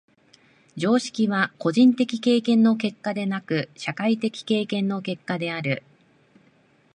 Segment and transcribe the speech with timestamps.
[0.77, 5.83] 常識は個人的経験の結果でなく、社会的経験の結果である。